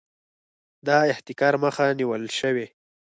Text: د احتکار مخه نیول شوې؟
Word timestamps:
د 0.85 0.87
احتکار 1.11 1.53
مخه 1.63 1.85
نیول 1.99 2.23
شوې؟ 2.39 2.67